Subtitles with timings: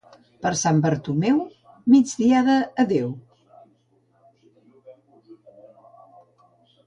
[0.43, 1.41] Per Sant Bartomeu,
[1.95, 2.55] migdiada
[2.85, 3.11] adeu.